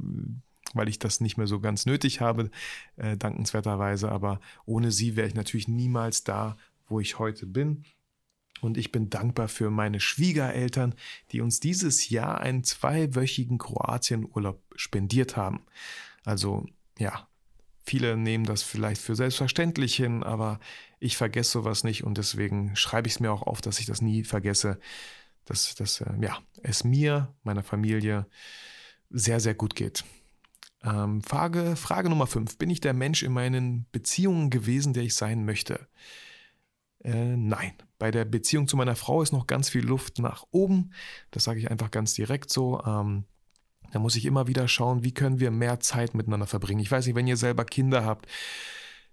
[0.74, 2.50] weil ich das nicht mehr so ganz nötig habe,
[2.96, 4.12] äh, dankenswerterweise.
[4.12, 7.84] Aber ohne sie wäre ich natürlich niemals da, wo ich heute bin.
[8.62, 10.96] Und ich bin dankbar für meine Schwiegereltern,
[11.32, 15.62] die uns dieses Jahr einen zweiwöchigen Kroatienurlaub spendiert haben.
[16.26, 16.66] Also
[16.98, 17.28] ja,
[17.86, 20.60] viele nehmen das vielleicht für selbstverständlich hin, aber
[21.00, 24.02] ich vergesse sowas nicht und deswegen schreibe ich es mir auch auf, dass ich das
[24.02, 24.80] nie vergesse,
[25.46, 28.26] dass, dass äh, ja, es mir, meiner Familie
[29.10, 30.04] sehr, sehr gut geht.
[30.84, 32.58] Ähm, Frage, Frage Nummer 5.
[32.58, 35.88] Bin ich der Mensch in meinen Beziehungen gewesen, der ich sein möchte?
[37.04, 37.74] Äh, nein.
[38.00, 40.92] Bei der Beziehung zu meiner Frau ist noch ganz viel Luft nach oben.
[41.30, 42.82] Das sage ich einfach ganz direkt so.
[42.84, 43.26] Ähm,
[43.92, 46.80] da muss ich immer wieder schauen, wie können wir mehr Zeit miteinander verbringen.
[46.80, 48.28] Ich weiß nicht, wenn ihr selber Kinder habt,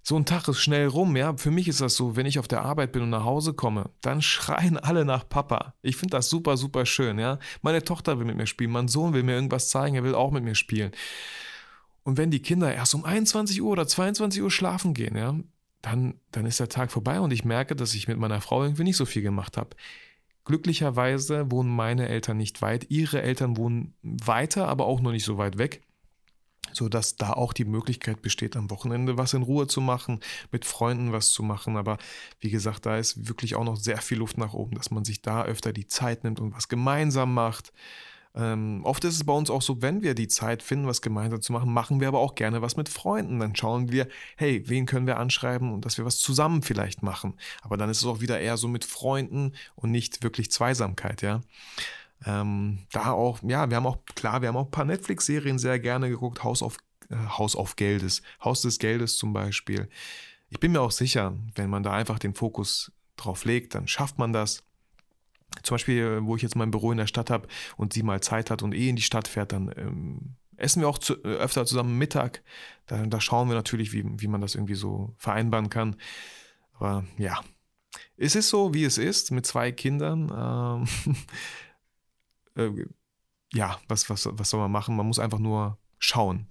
[0.08, 1.36] so ein Tag ist schnell rum, ja.
[1.36, 3.90] Für mich ist das so, wenn ich auf der Arbeit bin und nach Hause komme,
[4.00, 5.74] dann schreien alle nach Papa.
[5.82, 7.38] Ich finde das super, super schön, ja.
[7.60, 10.30] Meine Tochter will mit mir spielen, mein Sohn will mir irgendwas zeigen, er will auch
[10.30, 10.92] mit mir spielen.
[12.04, 15.34] Und wenn die Kinder erst um 21 Uhr oder 22 Uhr schlafen gehen, ja,
[15.82, 18.84] dann, dann ist der Tag vorbei und ich merke, dass ich mit meiner Frau irgendwie
[18.84, 19.76] nicht so viel gemacht habe.
[20.46, 22.86] Glücklicherweise wohnen meine Eltern nicht weit.
[22.88, 25.82] Ihre Eltern wohnen weiter, aber auch noch nicht so weit weg
[26.72, 30.20] sodass da auch die Möglichkeit besteht, am Wochenende was in Ruhe zu machen,
[30.52, 31.76] mit Freunden was zu machen.
[31.76, 31.98] Aber
[32.40, 35.22] wie gesagt, da ist wirklich auch noch sehr viel Luft nach oben, dass man sich
[35.22, 37.72] da öfter die Zeit nimmt und was gemeinsam macht.
[38.34, 41.42] Ähm, oft ist es bei uns auch so, wenn wir die Zeit finden, was gemeinsam
[41.42, 43.40] zu machen, machen wir aber auch gerne was mit Freunden.
[43.40, 47.34] Dann schauen wir, hey, wen können wir anschreiben und dass wir was zusammen vielleicht machen.
[47.62, 51.40] Aber dann ist es auch wieder eher so mit Freunden und nicht wirklich Zweisamkeit, ja.
[52.26, 55.78] Ähm, da auch, ja, wir haben auch, klar, wir haben auch ein paar Netflix-Serien sehr
[55.78, 56.42] gerne geguckt.
[56.42, 56.76] Haus auf,
[57.10, 59.88] äh, Haus auf Geldes, Haus des Geldes zum Beispiel.
[60.50, 64.18] Ich bin mir auch sicher, wenn man da einfach den Fokus drauf legt, dann schafft
[64.18, 64.64] man das.
[65.62, 68.50] Zum Beispiel, wo ich jetzt mein Büro in der Stadt habe und sie mal Zeit
[68.50, 71.64] hat und eh in die Stadt fährt, dann ähm, essen wir auch zu, äh, öfter
[71.64, 72.42] zusammen Mittag.
[72.86, 75.96] Da, da, schauen wir natürlich, wie, wie man das irgendwie so vereinbaren kann.
[76.74, 77.40] Aber ja,
[78.16, 80.30] es ist so, wie es ist, mit zwei Kindern.
[80.34, 81.14] Ähm,
[82.58, 82.86] äh,
[83.52, 84.96] ja, was, was, was soll man machen?
[84.96, 86.46] Man muss einfach nur schauen,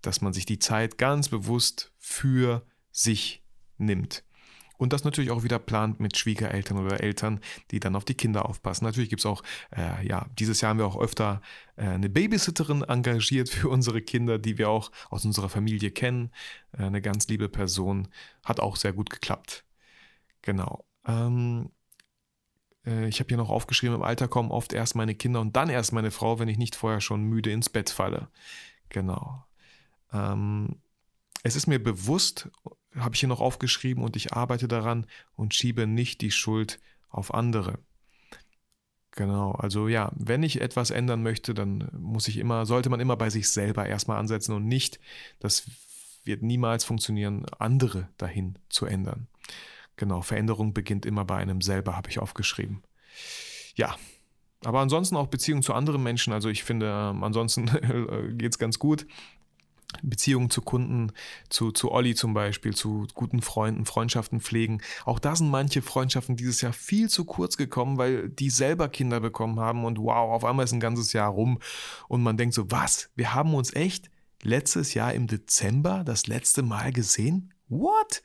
[0.00, 3.42] dass man sich die Zeit ganz bewusst für sich
[3.76, 4.24] nimmt.
[4.78, 7.40] Und das natürlich auch wieder plant mit Schwiegereltern oder Eltern,
[7.72, 8.84] die dann auf die Kinder aufpassen.
[8.84, 9.42] Natürlich gibt es auch,
[9.76, 11.42] äh, ja, dieses Jahr haben wir auch öfter
[11.74, 16.30] äh, eine Babysitterin engagiert für unsere Kinder, die wir auch aus unserer Familie kennen.
[16.72, 18.06] Äh, eine ganz liebe Person.
[18.44, 19.64] Hat auch sehr gut geklappt.
[20.42, 20.86] Genau.
[21.04, 21.77] Ähm, äh,
[23.08, 25.92] ich habe hier noch aufgeschrieben, im Alter kommen oft erst meine Kinder und dann erst
[25.92, 28.28] meine Frau, wenn ich nicht vorher schon müde ins Bett falle.
[28.88, 29.44] Genau.
[30.12, 30.76] Ähm,
[31.42, 32.48] es ist mir bewusst,
[32.96, 37.32] habe ich hier noch aufgeschrieben und ich arbeite daran und schiebe nicht die Schuld auf
[37.34, 37.78] andere.
[39.12, 43.16] Genau, also ja, wenn ich etwas ändern möchte, dann muss ich immer, sollte man immer
[43.16, 45.00] bei sich selber erstmal ansetzen und nicht,
[45.40, 45.68] das
[46.24, 49.26] wird niemals funktionieren, andere dahin zu ändern.
[49.98, 52.82] Genau, Veränderung beginnt immer bei einem selber, habe ich aufgeschrieben.
[53.74, 53.96] Ja,
[54.64, 56.32] aber ansonsten auch Beziehungen zu anderen Menschen.
[56.32, 57.66] Also ich finde, ähm, ansonsten
[58.38, 59.06] geht es ganz gut.
[60.02, 61.12] Beziehungen zu Kunden,
[61.48, 64.82] zu, zu Olli zum Beispiel, zu guten Freunden, Freundschaften pflegen.
[65.04, 69.18] Auch da sind manche Freundschaften dieses Jahr viel zu kurz gekommen, weil die selber Kinder
[69.18, 71.58] bekommen haben und wow, auf einmal ist ein ganzes Jahr rum
[72.06, 73.10] und man denkt so, was?
[73.16, 74.10] Wir haben uns echt
[74.42, 77.54] letztes Jahr im Dezember das letzte Mal gesehen?
[77.68, 78.22] What?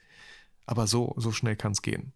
[0.66, 2.12] Aber so, so schnell kann es gehen.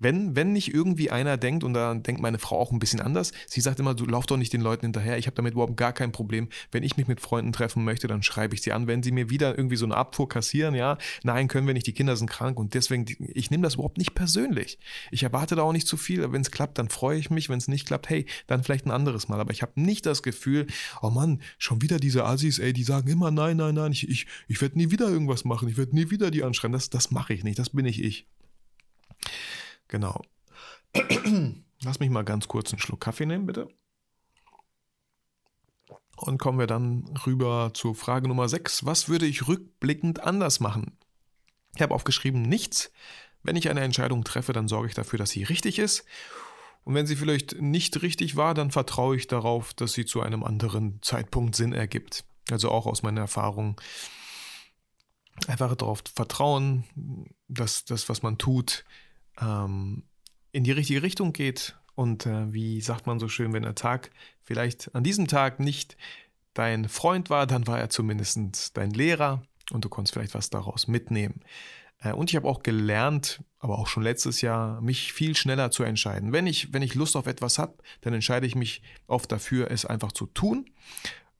[0.00, 3.32] Wenn, wenn nicht irgendwie einer denkt, und da denkt meine Frau auch ein bisschen anders,
[3.46, 5.92] sie sagt immer, du lauf doch nicht den Leuten hinterher, ich habe damit überhaupt gar
[5.92, 6.48] kein Problem.
[6.72, 8.86] Wenn ich mich mit Freunden treffen möchte, dann schreibe ich sie an.
[8.86, 11.92] Wenn sie mir wieder irgendwie so eine Abfuhr kassieren, ja, nein, können wir nicht, die
[11.92, 14.78] Kinder sind krank und deswegen, ich nehme das überhaupt nicht persönlich.
[15.10, 16.32] Ich erwarte da auch nicht zu viel.
[16.32, 17.48] Wenn es klappt, dann freue ich mich.
[17.48, 19.40] Wenn es nicht klappt, hey, dann vielleicht ein anderes Mal.
[19.40, 20.66] Aber ich habe nicht das Gefühl,
[21.02, 24.26] oh Mann, schon wieder diese Assis, ey, die sagen immer, nein, nein, nein, ich, ich,
[24.48, 26.72] ich werde nie wieder irgendwas machen, ich werde nie wieder die anschreiben.
[26.72, 28.26] Das, das mache ich nicht, das bin ich ich.
[29.90, 30.22] Genau.
[31.82, 33.68] Lass mich mal ganz kurz einen Schluck Kaffee nehmen, bitte.
[36.16, 38.86] Und kommen wir dann rüber zur Frage Nummer 6.
[38.86, 40.96] Was würde ich rückblickend anders machen?
[41.74, 42.92] Ich habe aufgeschrieben, nichts.
[43.42, 46.04] Wenn ich eine Entscheidung treffe, dann sorge ich dafür, dass sie richtig ist.
[46.84, 50.44] Und wenn sie vielleicht nicht richtig war, dann vertraue ich darauf, dass sie zu einem
[50.44, 52.24] anderen Zeitpunkt Sinn ergibt.
[52.50, 53.80] Also auch aus meiner Erfahrung.
[55.48, 56.84] Einfach darauf vertrauen,
[57.48, 58.84] dass das, was man tut,
[59.40, 60.04] ähm,
[60.52, 61.76] in die richtige Richtung geht.
[61.94, 64.10] Und äh, wie sagt man so schön, wenn der Tag
[64.42, 65.96] vielleicht an diesem Tag nicht
[66.54, 70.88] dein Freund war, dann war er zumindest dein Lehrer und du konntest vielleicht was daraus
[70.88, 71.40] mitnehmen.
[72.00, 75.82] Äh, und ich habe auch gelernt, aber auch schon letztes Jahr, mich viel schneller zu
[75.82, 76.32] entscheiden.
[76.32, 79.84] Wenn ich, wenn ich Lust auf etwas habe, dann entscheide ich mich oft dafür, es
[79.84, 80.70] einfach zu tun.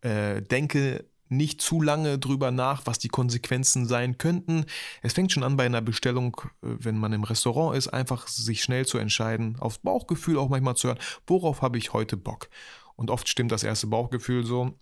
[0.02, 4.66] Äh, denke nicht zu lange drüber nach, was die Konsequenzen sein könnten.
[5.02, 8.62] Es fängt schon an bei einer Bestellung, äh, wenn man im Restaurant ist, einfach sich
[8.62, 12.48] schnell zu entscheiden, aufs Bauchgefühl auch manchmal zu hören, worauf habe ich heute Bock.
[12.96, 14.74] Und oft stimmt das erste Bauchgefühl so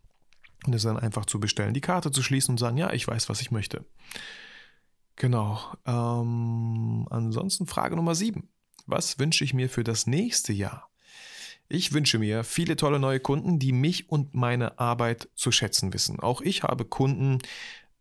[0.67, 3.29] und es dann einfach zu bestellen, die Karte zu schließen und sagen, ja, ich weiß,
[3.29, 3.85] was ich möchte.
[5.17, 5.61] Genau.
[5.85, 8.49] Ähm, ansonsten Frage Nummer 7.
[8.87, 10.88] Was wünsche ich mir für das nächste Jahr?
[11.69, 16.19] Ich wünsche mir viele tolle neue Kunden, die mich und meine Arbeit zu schätzen wissen.
[16.19, 17.39] Auch ich habe Kunden,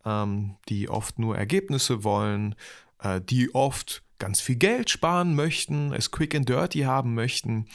[0.05, 2.55] ähm, die oft nur Ergebnisse wollen,
[2.99, 7.67] äh, die oft ganz viel Geld sparen möchten, es quick and dirty haben möchten.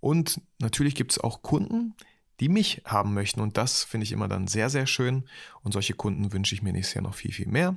[0.00, 1.94] Und natürlich gibt es auch Kunden,
[2.40, 3.40] die mich haben möchten.
[3.40, 5.24] Und das finde ich immer dann sehr, sehr schön.
[5.62, 7.74] Und solche Kunden wünsche ich mir nächstes Jahr noch viel, viel mehr.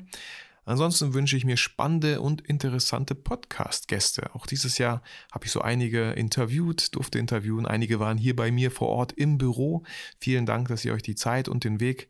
[0.65, 4.33] Ansonsten wünsche ich mir spannende und interessante Podcast-Gäste.
[4.33, 7.65] Auch dieses Jahr habe ich so einige interviewt, durfte interviewen.
[7.65, 9.83] Einige waren hier bei mir vor Ort im Büro.
[10.19, 12.09] Vielen Dank, dass ihr euch die Zeit und den Weg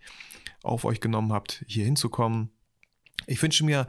[0.61, 2.49] auf euch genommen habt, hier hinzukommen.
[3.27, 3.87] Ich wünsche mir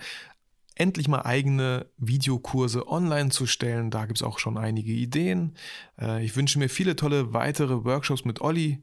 [0.76, 3.90] endlich mal eigene Videokurse online zu stellen.
[3.90, 5.54] Da gibt es auch schon einige Ideen.
[6.00, 8.82] Äh, ich wünsche mir viele tolle weitere Workshops mit Olli.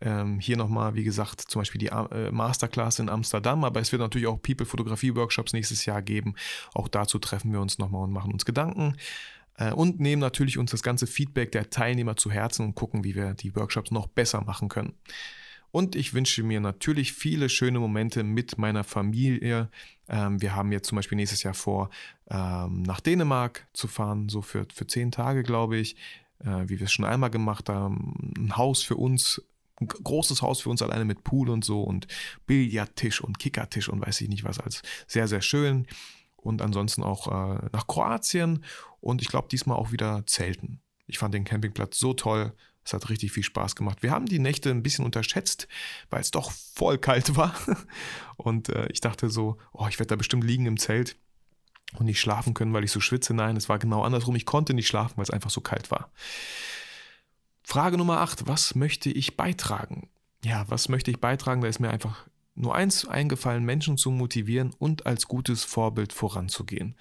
[0.00, 4.00] Ähm, hier nochmal, wie gesagt, zum Beispiel die äh, Masterclass in Amsterdam, aber es wird
[4.00, 6.34] natürlich auch People-Fotografie-Workshops nächstes Jahr geben.
[6.74, 8.96] Auch dazu treffen wir uns nochmal und machen uns Gedanken.
[9.56, 13.14] Äh, und nehmen natürlich uns das ganze Feedback der Teilnehmer zu Herzen und gucken, wie
[13.14, 14.94] wir die Workshops noch besser machen können.
[15.72, 19.68] Und ich wünsche mir natürlich viele schöne Momente mit meiner Familie.
[20.08, 21.90] Ähm, wir haben jetzt zum Beispiel nächstes Jahr vor,
[22.28, 25.96] ähm, nach Dänemark zu fahren, so für, für zehn Tage, glaube ich,
[26.40, 28.32] äh, wie wir es schon einmal gemacht haben.
[28.36, 29.42] Ein Haus für uns
[29.80, 32.06] ein großes Haus für uns alleine mit Pool und so und
[32.46, 35.86] Billardtisch und Kickertisch und weiß ich nicht was als sehr, sehr schön.
[36.36, 38.64] Und ansonsten auch äh, nach Kroatien
[39.00, 40.80] und ich glaube diesmal auch wieder Zelten.
[41.06, 42.52] Ich fand den Campingplatz so toll.
[42.84, 44.02] Es hat richtig viel Spaß gemacht.
[44.02, 45.68] Wir haben die Nächte ein bisschen unterschätzt,
[46.08, 47.54] weil es doch voll kalt war.
[48.36, 51.16] Und äh, ich dachte so, oh, ich werde da bestimmt liegen im Zelt
[51.98, 53.34] und nicht schlafen können, weil ich so schwitze.
[53.34, 54.36] Nein, es war genau andersrum.
[54.36, 56.10] Ich konnte nicht schlafen, weil es einfach so kalt war.
[57.70, 58.48] Frage Nummer 8.
[58.48, 60.08] Was möchte ich beitragen?
[60.44, 61.60] Ja, was möchte ich beitragen?
[61.60, 66.96] Da ist mir einfach nur eins eingefallen, Menschen zu motivieren und als gutes Vorbild voranzugehen.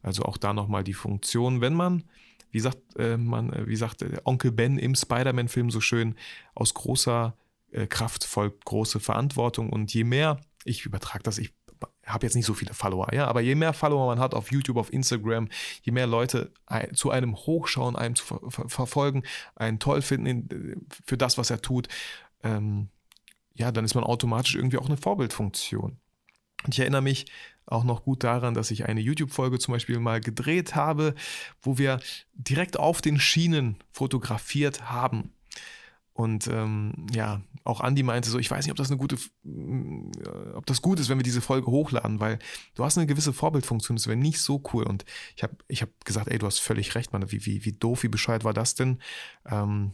[0.00, 2.04] Also auch da nochmal die Funktion, wenn man,
[2.50, 6.14] wie sagt äh, man, äh, wie sagt äh, Onkel Ben im Spider-Man-Film so schön,
[6.54, 7.36] aus großer
[7.72, 11.52] äh, Kraft folgt große Verantwortung und je mehr, ich übertrage das, ich
[12.06, 14.76] habe jetzt nicht so viele Follower, ja, aber je mehr Follower man hat auf YouTube,
[14.76, 15.48] auf Instagram,
[15.82, 16.52] je mehr Leute
[16.94, 19.22] zu einem hochschauen, einem zu ver ver verfolgen,
[19.56, 21.88] einen toll finden in, für das, was er tut,
[22.42, 22.88] ähm,
[23.54, 25.98] ja, dann ist man automatisch irgendwie auch eine Vorbildfunktion.
[26.64, 27.26] Und ich erinnere mich
[27.66, 31.14] auch noch gut daran, dass ich eine YouTube-Folge zum Beispiel mal gedreht habe,
[31.60, 32.00] wo wir
[32.34, 35.32] direkt auf den Schienen fotografiert haben.
[36.16, 40.54] Und ähm, ja, auch Andi meinte so, ich weiß nicht, ob das eine gute, äh,
[40.54, 42.38] ob das gut ist, wenn wir diese Folge hochladen, weil
[42.74, 44.84] du hast eine gewisse Vorbildfunktion, das wäre nicht so cool.
[44.84, 45.04] Und
[45.36, 48.02] ich habe ich hab gesagt, ey, du hast völlig recht, Mann, wie, wie, wie doof,
[48.02, 49.02] wie bescheuert war das denn?
[49.44, 49.92] Ähm,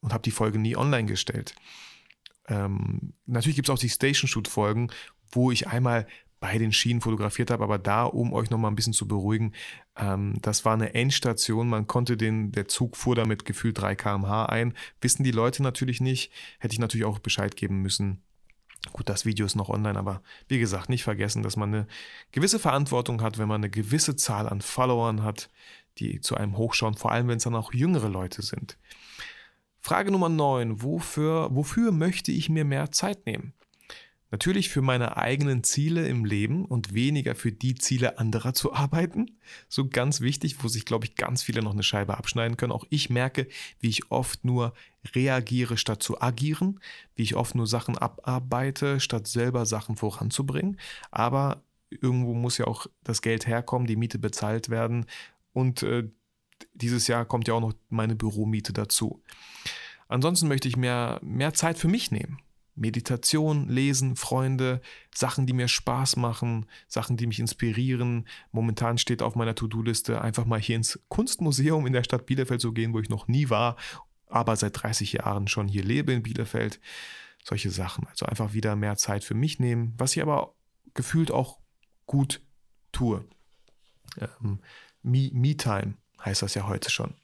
[0.00, 1.54] und habe die Folge nie online gestellt.
[2.46, 4.90] Ähm, natürlich gibt es auch die Station Shoot Folgen,
[5.30, 6.06] wo ich einmal
[6.44, 9.54] bei den Schienen fotografiert habe, aber da, um euch nochmal ein bisschen zu beruhigen,
[9.96, 14.44] ähm, das war eine Endstation, man konnte den, der Zug fuhr damit gefühlt 3 km/h
[14.44, 18.20] ein, wissen die Leute natürlich nicht, hätte ich natürlich auch Bescheid geben müssen.
[18.92, 21.86] Gut, das Video ist noch online, aber wie gesagt, nicht vergessen, dass man eine
[22.30, 25.48] gewisse Verantwortung hat, wenn man eine gewisse Zahl an Followern hat,
[25.96, 28.76] die zu einem hochschauen, vor allem wenn es dann auch jüngere Leute sind.
[29.80, 30.82] Frage Nummer 9.
[30.82, 33.54] Wofür, wofür möchte ich mir mehr Zeit nehmen?
[34.34, 39.38] Natürlich für meine eigenen Ziele im Leben und weniger für die Ziele anderer zu arbeiten.
[39.68, 42.72] So ganz wichtig, wo sich, glaube ich, ganz viele noch eine Scheibe abschneiden können.
[42.72, 43.46] Auch ich merke,
[43.78, 44.74] wie ich oft nur
[45.14, 46.80] reagiere, statt zu agieren,
[47.14, 50.80] wie ich oft nur Sachen abarbeite, statt selber Sachen voranzubringen.
[51.12, 55.06] Aber irgendwo muss ja auch das Geld herkommen, die Miete bezahlt werden.
[55.52, 56.08] Und äh,
[56.72, 59.22] dieses Jahr kommt ja auch noch meine Büromiete dazu.
[60.08, 62.40] Ansonsten möchte ich mehr, mehr Zeit für mich nehmen
[62.74, 64.80] Meditation, Lesen, Freunde,
[65.14, 68.26] Sachen, die mir Spaß machen, Sachen, die mich inspirieren.
[68.52, 72.72] Momentan steht auf meiner To-Do-Liste einfach mal hier ins Kunstmuseum in der Stadt Bielefeld zu
[72.72, 73.76] gehen, wo ich noch nie war,
[74.26, 76.80] aber seit 30 Jahren schon hier lebe in Bielefeld.
[77.44, 78.06] Solche Sachen.
[78.08, 80.54] Also einfach wieder mehr Zeit für mich nehmen, was ich aber
[80.94, 81.58] gefühlt auch
[82.06, 82.40] gut
[82.90, 83.24] tue.
[84.18, 84.60] Ähm,
[85.02, 87.14] Me-Time heißt das ja heute schon.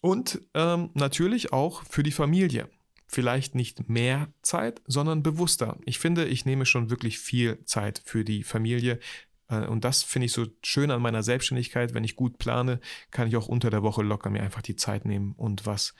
[0.00, 2.68] Und ähm, natürlich auch für die Familie.
[3.06, 5.78] Vielleicht nicht mehr Zeit, sondern bewusster.
[5.84, 8.98] Ich finde, ich nehme schon wirklich viel Zeit für die Familie.
[9.48, 11.94] Äh, und das finde ich so schön an meiner Selbstständigkeit.
[11.94, 15.04] Wenn ich gut plane, kann ich auch unter der Woche locker mir einfach die Zeit
[15.04, 15.94] nehmen und was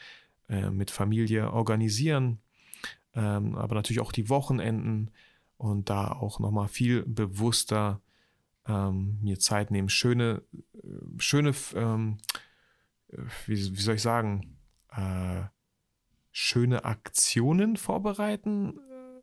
[0.49, 2.41] äh, mit Familie organisieren.
[3.15, 5.11] Ähm, aber natürlich auch die Wochenenden
[5.57, 8.01] und da auch nochmal viel bewusster
[8.67, 9.89] ähm, mir Zeit nehmen.
[9.89, 10.43] Schöne,
[10.75, 10.89] äh,
[11.19, 12.19] schöne, ähm,
[13.47, 14.57] wie, soll ich sagen,
[16.39, 18.79] schöne Aktionen vorbereiten.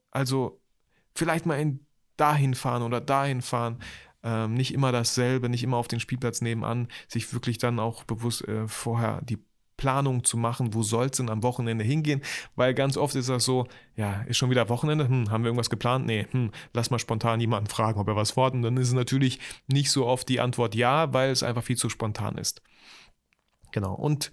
[0.10, 0.60] Also
[1.13, 1.86] vielleicht mal in
[2.17, 3.78] dahin fahren oder dahin fahren.
[4.23, 8.47] Ähm, nicht immer dasselbe, nicht immer auf den Spielplatz nebenan, sich wirklich dann auch bewusst
[8.47, 9.38] äh, vorher die
[9.78, 12.21] Planung zu machen, wo soll es denn am Wochenende hingehen,
[12.56, 15.69] weil ganz oft ist das so, ja, ist schon wieder Wochenende, hm, haben wir irgendwas
[15.69, 16.08] geplant?
[16.08, 18.56] Nee, hm, lass mal spontan jemanden fragen, ob er was fordert.
[18.56, 21.78] Und dann ist es natürlich nicht so oft die Antwort ja, weil es einfach viel
[21.78, 22.63] zu spontan ist.
[23.71, 23.93] Genau.
[23.93, 24.32] Und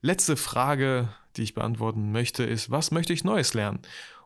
[0.00, 3.80] letzte Frage, die ich beantworten möchte, ist, was möchte ich Neues lernen?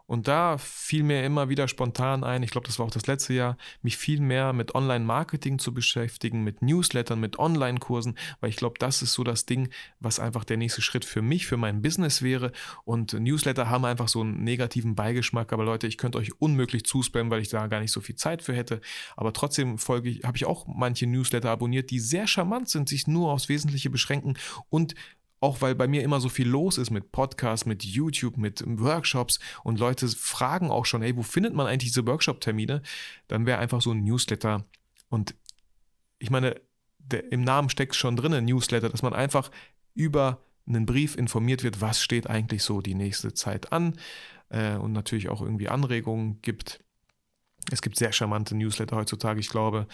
[0.06, 3.32] Und da fiel mir immer wieder spontan ein, ich glaube, das war auch das letzte
[3.32, 8.74] Jahr, mich viel mehr mit Online-Marketing zu beschäftigen, mit Newslettern, mit Online-Kursen, weil ich glaube,
[8.78, 12.20] das ist so das Ding, was einfach der nächste Schritt für mich, für mein Business
[12.20, 12.52] wäre.
[12.84, 17.30] Und Newsletter haben einfach so einen negativen Beigeschmack, aber Leute, ich könnte euch unmöglich zuspammen,
[17.30, 18.82] weil ich da gar nicht so viel Zeit für hätte.
[19.16, 23.06] Aber trotzdem folge ich, habe ich auch manche Newsletter abonniert, die sehr charmant sind, sich
[23.06, 24.36] nur aufs Wesentliche beschränken
[24.68, 24.94] und
[25.44, 29.38] auch weil bei mir immer so viel los ist mit Podcasts, mit YouTube, mit Workshops
[29.62, 32.80] und Leute fragen auch schon, hey, wo findet man eigentlich diese Workshop-Termine?
[33.28, 34.64] Dann wäre einfach so ein Newsletter.
[35.10, 35.34] Und
[36.18, 36.58] ich meine,
[36.98, 39.50] der, im Namen steckt schon drin, ein Newsletter, dass man einfach
[39.94, 43.98] über einen Brief informiert wird, was steht eigentlich so die nächste Zeit an
[44.48, 46.82] äh, und natürlich auch irgendwie Anregungen gibt.
[47.70, 49.40] Es gibt sehr charmante Newsletter heutzutage.
[49.40, 49.88] Ich glaube,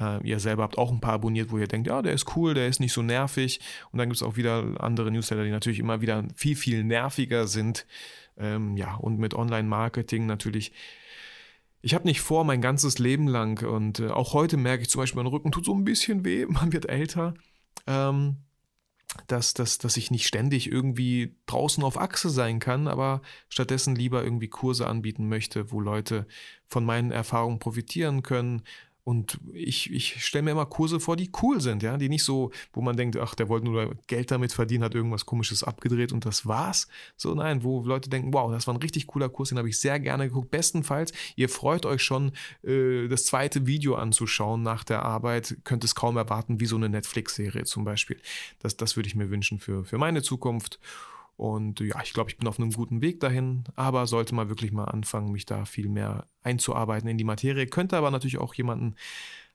[0.00, 2.54] äh, ihr selber habt auch ein paar abonniert, wo ihr denkt, ja, der ist cool,
[2.54, 3.60] der ist nicht so nervig.
[3.92, 7.46] Und dann gibt es auch wieder andere Newsletter, die natürlich immer wieder viel, viel nerviger
[7.46, 7.86] sind.
[8.36, 10.72] Ähm, ja, und mit Online-Marketing natürlich.
[11.82, 15.02] Ich habe nicht vor, mein ganzes Leben lang, und äh, auch heute merke ich zum
[15.02, 17.34] Beispiel, mein Rücken tut so ein bisschen weh, man wird älter.
[17.86, 18.38] Ähm,
[19.28, 24.24] dass, dass, dass ich nicht ständig irgendwie draußen auf Achse sein kann, aber stattdessen lieber
[24.24, 26.26] irgendwie Kurse anbieten möchte, wo Leute
[26.66, 28.62] von meinen Erfahrungen profitieren können,
[29.04, 32.50] und ich, ich stelle mir immer Kurse vor, die cool sind, ja, die nicht so,
[32.72, 36.24] wo man denkt, ach, der wollte nur Geld damit verdienen, hat irgendwas komisches abgedreht und
[36.24, 36.88] das war's.
[37.16, 39.78] So, nein, wo Leute denken, wow, das war ein richtig cooler Kurs, den habe ich
[39.78, 40.50] sehr gerne geguckt.
[40.50, 45.94] Bestenfalls, ihr freut euch schon, äh, das zweite Video anzuschauen nach der Arbeit, könnt es
[45.94, 48.16] kaum erwarten, wie so eine Netflix-Serie zum Beispiel.
[48.60, 50.80] Das, das würde ich mir wünschen für, für meine Zukunft.
[51.36, 54.72] Und ja, ich glaube, ich bin auf einem guten Weg dahin, aber sollte mal wirklich
[54.72, 57.66] mal anfangen, mich da viel mehr einzuarbeiten in die Materie.
[57.66, 58.94] Könnte aber natürlich auch jemanden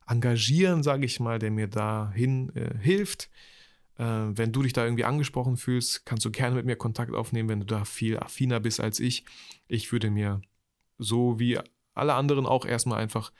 [0.07, 3.29] engagieren, sage ich mal, der mir dahin äh, hilft.
[3.97, 7.47] Äh, wenn du dich da irgendwie angesprochen fühlst, kannst du gerne mit mir Kontakt aufnehmen,
[7.47, 9.23] wenn du da viel affiner bist als ich.
[9.67, 10.41] Ich würde mir
[10.97, 11.59] so wie
[11.93, 13.31] alle anderen auch erstmal einfach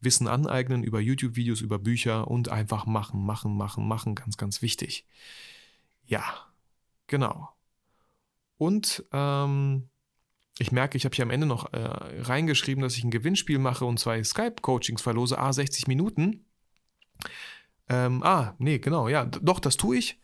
[0.00, 4.14] Wissen aneignen über YouTube-Videos, über Bücher und einfach machen, machen, machen, machen.
[4.14, 5.06] Ganz, ganz wichtig.
[6.06, 6.22] Ja,
[7.06, 7.53] genau.
[8.56, 9.88] Und ähm,
[10.58, 13.84] ich merke, ich habe hier am Ende noch äh, reingeschrieben, dass ich ein Gewinnspiel mache
[13.84, 16.46] und zwei Skype-Coachings verlose, a 60 Minuten.
[17.88, 20.20] Ähm, ah, nee, genau, ja, doch, das tue ich.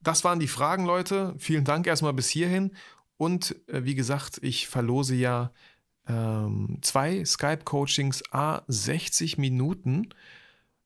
[0.00, 1.34] Das waren die Fragen, Leute.
[1.38, 2.72] Vielen Dank erstmal bis hierhin.
[3.16, 5.52] Und äh, wie gesagt, ich verlose ja
[6.06, 10.08] ähm, zwei Skype-Coachings a 60 Minuten.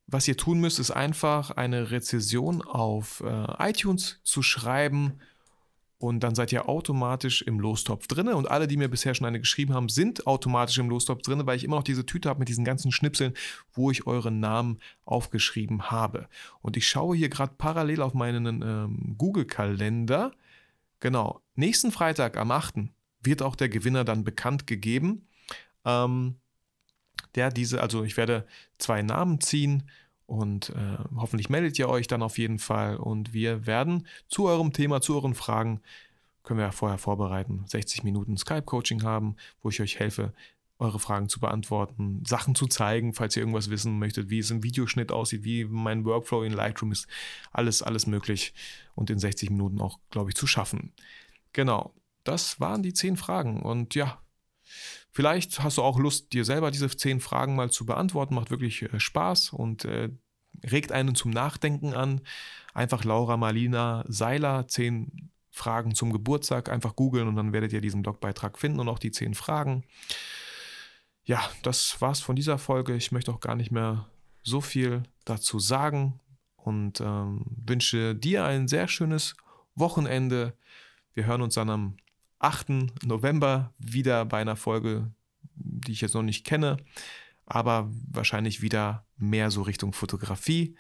[0.07, 5.21] Was ihr tun müsst, ist einfach eine Rezession auf äh, iTunes zu schreiben
[6.03, 8.27] und dann seid ihr automatisch im Lostopf drin.
[8.27, 11.57] Und alle, die mir bisher schon eine geschrieben haben, sind automatisch im Lostopf drin, weil
[11.57, 13.35] ich immer noch diese Tüte habe mit diesen ganzen Schnipseln,
[13.73, 16.29] wo ich euren Namen aufgeschrieben habe.
[16.61, 20.33] Und ich schaue hier gerade parallel auf meinen ähm, Google-Kalender.
[20.99, 22.75] Genau, nächsten Freitag am 8.
[23.23, 25.29] wird auch der Gewinner dann bekannt gegeben.
[25.85, 26.35] Ähm,
[27.37, 28.45] der diese, also ich werde
[28.79, 29.85] zwei Namen ziehen
[30.33, 32.97] und äh, hoffentlich meldet ihr euch dann auf jeden Fall.
[32.97, 35.83] Und wir werden zu eurem Thema, zu euren Fragen,
[36.43, 40.33] können wir ja vorher vorbereiten, 60 Minuten Skype-Coaching haben, wo ich euch helfe,
[40.79, 44.63] eure Fragen zu beantworten, Sachen zu zeigen, falls ihr irgendwas wissen möchtet, wie es im
[44.63, 47.09] Videoschnitt aussieht, wie mein Workflow in Lightroom ist.
[47.51, 48.55] Alles, alles möglich
[48.95, 50.95] und in 60 Minuten auch, glaube ich, zu schaffen.
[51.53, 51.93] Genau.
[52.25, 53.61] das waren die zehn Fragen.
[53.61, 54.23] Und ja,
[55.11, 58.35] vielleicht hast du auch Lust, dir selber diese zehn Fragen mal zu beantworten.
[58.35, 60.09] Macht wirklich äh, Spaß und äh,
[60.71, 62.21] regt einen zum Nachdenken an.
[62.75, 68.03] Einfach Laura Marlina Seiler, zehn Fragen zum Geburtstag, einfach googeln und dann werdet ihr diesen
[68.03, 69.85] Blogbeitrag finden und auch die zehn Fragen.
[71.25, 72.95] Ja, das war's von dieser Folge.
[72.97, 74.09] Ich möchte auch gar nicht mehr
[74.43, 76.21] so viel dazu sagen
[76.57, 79.37] und ähm, wünsche dir ein sehr schönes
[79.75, 80.55] Wochenende.
[81.13, 81.97] Wir hören uns dann am
[82.39, 83.05] 8.
[83.05, 85.13] November wieder bei einer Folge,
[85.55, 86.79] die ich jetzt noch nicht kenne,
[87.47, 90.75] aber wahrscheinlich wieder mehr so Richtung Fotografie.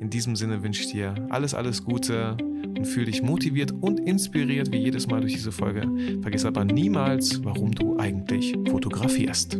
[0.00, 4.70] In diesem Sinne wünsche ich dir alles, alles Gute und fühle dich motiviert und inspiriert
[4.70, 5.82] wie jedes Mal durch diese Folge.
[6.22, 9.58] Vergiss aber niemals, warum du eigentlich fotografierst.